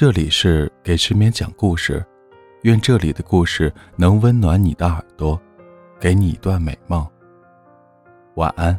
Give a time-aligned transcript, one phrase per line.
[0.00, 2.06] 这里是给失眠讲故事，
[2.62, 5.36] 愿这里的故事能温暖你的耳朵，
[5.98, 7.04] 给你一段美梦。
[8.36, 8.78] 晚安，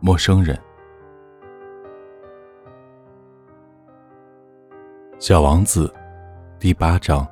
[0.00, 0.58] 陌生人。
[5.18, 5.92] 小王子，
[6.58, 7.28] 第八章。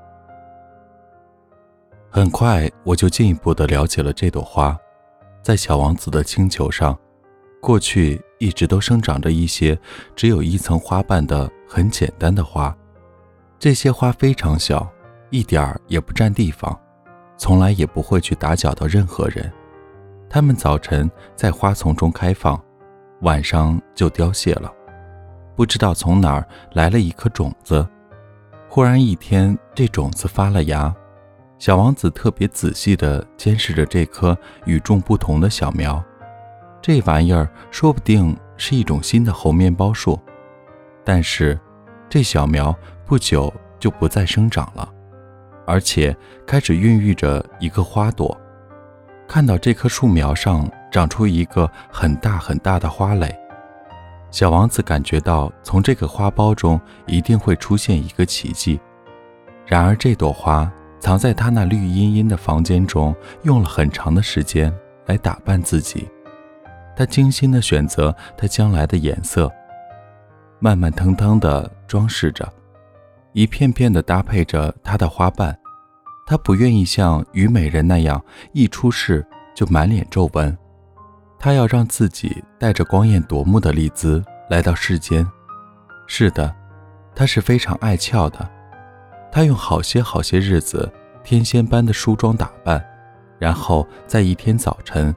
[2.11, 4.79] 很快，我就进一步的了解了这朵花，
[5.41, 6.95] 在小王子的星球上，
[7.63, 9.75] 过去一直都生长着一些
[10.15, 12.75] 只有一层花瓣的很简单的花。
[13.59, 14.89] 这些花非常小，
[15.31, 16.79] 一点儿也不占地方，
[17.37, 19.53] 从来也不会去打搅到任何人。
[20.31, 22.61] 它们早晨在花丛中开放，
[23.21, 24.73] 晚上就凋谢了。
[25.57, 27.87] 不知道从哪儿来了一颗种子，
[28.69, 30.95] 忽然一天，这种子发了芽。
[31.59, 36.01] 小王子特别仔细地监视着这棵与众不同的小苗，
[36.81, 40.17] 这玩意儿说不定是一种新的猴面包树。
[41.05, 41.59] 但是，
[42.09, 44.89] 这小苗不久就不再生长了，
[45.67, 48.37] 而且开始孕育着一个花朵。
[49.27, 53.35] 看到这棵树苗上长出一个很大很大的花蕾，
[54.31, 58.81] 小王子感觉到从这个花苞中一定会出现一个奇迹。
[59.67, 60.71] 然而，这朵花。
[61.01, 66.09] 藏在他那绿茵茵的房间中，用了很长的时间来打扮自己。
[66.97, 69.49] 他精心地选择他将来的颜色，
[70.59, 72.47] 慢慢腾腾地装饰着，
[73.33, 75.59] 一片片的搭配着他的花瓣。
[76.27, 78.23] 他不愿意像虞美人那样
[78.53, 80.57] 一出世就满脸皱纹，
[81.39, 85.27] 他要让自己带着光艳夺目的丽姿来到世间。
[86.07, 86.55] 是的，
[87.15, 88.47] 他是非常爱俏的。
[89.33, 90.93] 他用好些好些日子，
[91.25, 92.85] 天仙般的梳妆打扮，
[93.39, 95.15] 然后在一天早晨，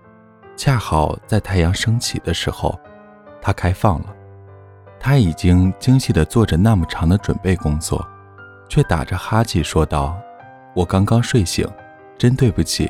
[0.56, 2.80] 恰好在太阳升起的时候，
[3.42, 4.16] 他开放了。
[5.04, 8.08] 他已经精细地做着那么长的准备工作，
[8.70, 10.16] 却打着哈欠说道
[10.76, 11.68] ：“我刚刚睡醒，
[12.20, 12.88] 真对不起。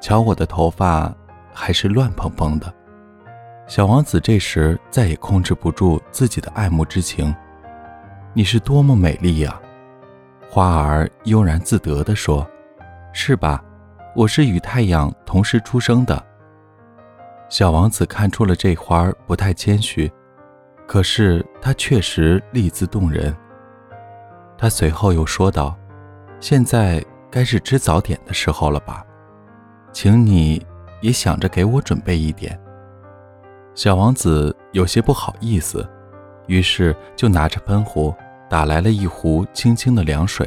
[0.00, 1.14] 瞧我的头发
[1.52, 2.72] 还是乱蓬蓬的。”
[3.68, 7.32] 小王子这时再也控制不住自己的爱慕之情
[8.32, 9.60] ：“你是多么美丽呀！”
[10.48, 12.48] 花儿悠然自得地说
[13.12, 13.62] ：“是吧？
[14.16, 16.24] 我是与太阳同时出生的。”
[17.50, 20.10] 小王子看出了这花儿不太谦虚，
[20.92, 23.34] 可是他确实丽姿动人。
[24.58, 25.74] 他随后又说道
[26.38, 29.02] ：“现在该是吃早点的时候了吧？
[29.90, 30.62] 请你
[31.00, 32.60] 也想着给我准备一点。”
[33.74, 35.88] 小王子有些不好意思，
[36.46, 38.14] 于是就拿着喷壶。
[38.50, 40.46] 打来了一壶清清的凉水，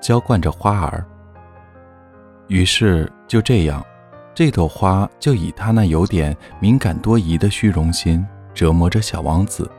[0.00, 1.04] 浇灌着花儿。
[2.46, 3.84] 于是就这样，
[4.36, 8.24] 这朵花就以他那有点敏感多疑的虚荣心
[8.54, 9.70] 折磨着小王子。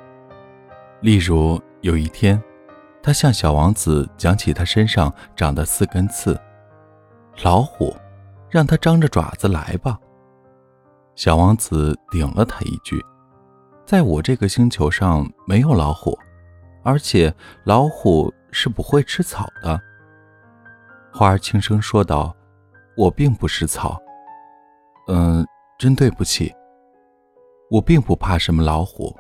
[1.01, 2.41] 例如有一天，
[3.01, 6.39] 他向小王子讲起他身上长的四根刺。
[7.43, 7.95] 老虎，
[8.49, 9.97] 让他张着爪子来吧。
[11.15, 13.03] 小王子顶了他一句
[13.85, 16.17] ：“在我这个星球上没有老虎。”
[16.83, 19.81] 而且老虎是不会吃草的。
[21.11, 22.35] 花儿轻声说道
[22.95, 23.99] ：“我并不吃草。
[25.07, 25.43] 嗯，
[25.79, 26.53] 真对不起。
[27.69, 29.15] 我并不怕什么老虎，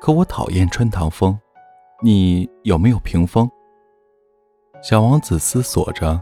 [0.00, 1.38] 可我讨厌穿堂风。
[2.02, 3.48] 你有没有屏风？”
[4.82, 6.20] 小王子思索着，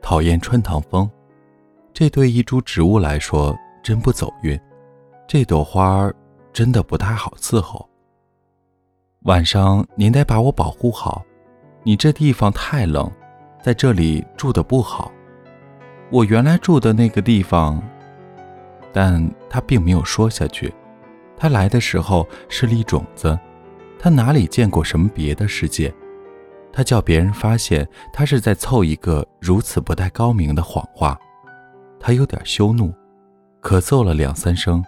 [0.00, 1.10] 讨厌穿堂风，
[1.92, 4.58] 这对一株植物来说真不走运。
[5.26, 6.14] 这朵花儿
[6.52, 7.88] 真的不太好伺候。
[9.22, 11.24] 晚上您得把我保护好，
[11.82, 13.10] 你这地方太冷，
[13.62, 15.10] 在这里住的不好。
[16.10, 17.82] 我原来住的那个地方，
[18.92, 20.72] 但他并没有说下去。
[21.36, 23.38] 他来的时候是粒种子，
[23.98, 25.92] 他哪里见过什么别的世界？
[26.72, 31.18] 他叫别人发现他是在凑一个如此不太高明的谎话。
[32.00, 32.92] 他有点羞怒，
[33.62, 34.84] 咳嗽了两三声。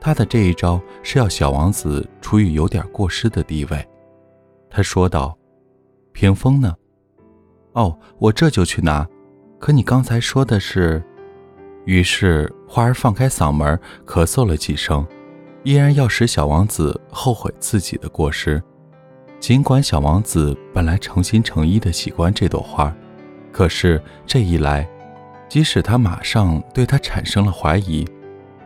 [0.00, 3.88] 他的这一招是要小王子处于有点过失的地位，
[4.68, 5.38] 他说道
[6.12, 6.74] ：“屏风呢？
[7.74, 9.06] 哦，我这就去拿。
[9.60, 11.02] 可你刚才说的是……”
[11.84, 15.06] 于是花儿放开嗓门咳嗽了几声，
[15.64, 18.62] 依然要使小王子后悔自己的过失。
[19.38, 22.94] 尽管小王子本来诚心诚意的喜欢这朵花，
[23.52, 24.88] 可是这一来，
[25.48, 28.06] 即使他马上对他产生了怀疑。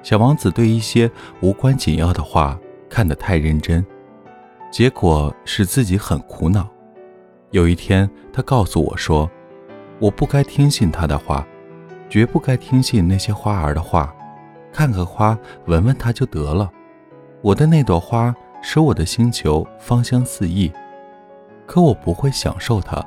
[0.02, 1.10] 小王子对一些
[1.40, 2.58] 无关紧要的话
[2.88, 3.84] 看得太认真，
[4.70, 6.68] 结果使自己很苦恼。
[7.50, 9.30] 有一天，他告诉我说
[9.98, 11.46] ：“我不该听信他的话，
[12.08, 14.14] 绝不该听信那些花儿的话。
[14.72, 16.70] 看看花，闻闻它就得了。
[17.46, 20.68] 我的那朵花使我的星球芳香四溢。”
[21.64, 23.00] 可我不会享受它。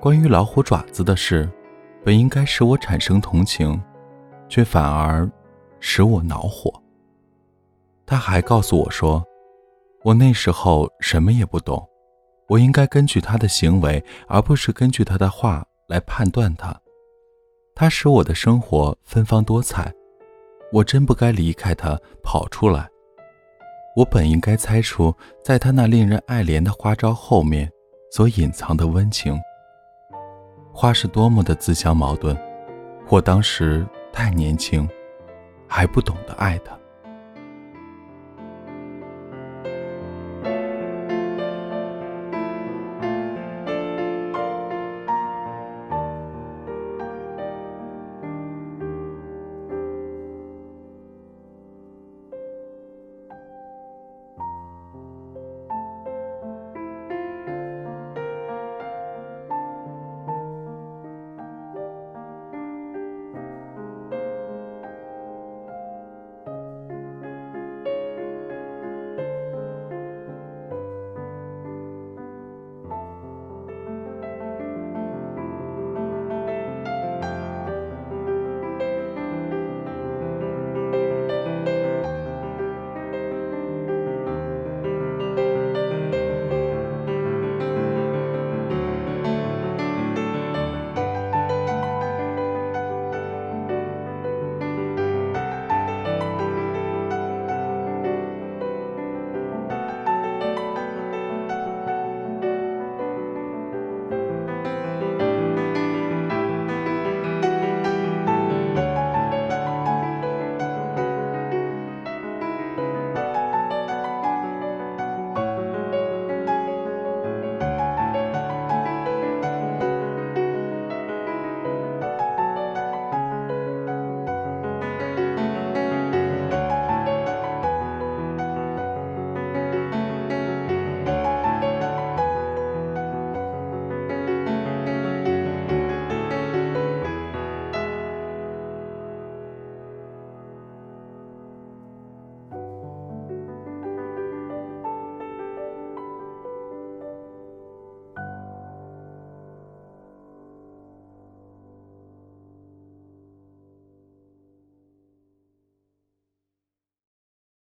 [0.00, 1.48] 关于老虎爪子的事，
[2.04, 3.80] 本应该使我产生同情，
[4.48, 5.30] 却反而
[5.78, 6.82] 使我恼火。
[8.04, 9.24] 他还告诉我说，
[10.02, 11.88] 我那时候什么也不懂，
[12.48, 16.76] 我应该根据他的行为，而不是根据他的话来判断他。
[17.72, 19.94] 他使我的生活芬芳多彩，
[20.72, 22.88] 我真不该离开他跑出来。
[23.96, 25.14] 我本应该猜出，
[25.44, 27.70] 在他那令人爱怜的花招后面
[28.10, 29.38] 所隐藏的温情。
[30.72, 32.36] 花是多么的自相矛盾，
[33.08, 34.88] 我当时太年轻，
[35.68, 36.76] 还不懂得爱他。